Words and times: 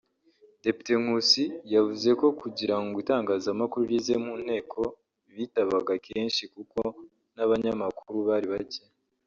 Depite 0.63 0.91
Nkusi 1.01 1.43
yavuze 1.73 2.09
ko 2.19 2.27
kugira 2.41 2.75
ngo 2.83 2.95
itangazamakuru 3.03 3.83
rize 3.91 4.15
mu 4.25 4.33
nteko 4.43 4.79
bitabaga 5.35 5.93
kenshi 6.07 6.43
kuko 6.53 6.79
n’abanyamakuru 7.35 8.17
bari 8.29 8.47
bake 8.53 8.81